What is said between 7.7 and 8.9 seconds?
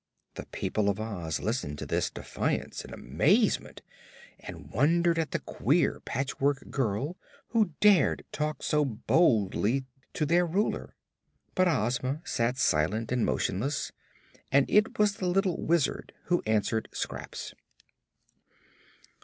dared talk so